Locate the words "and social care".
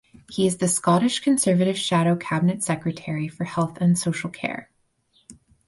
3.79-4.71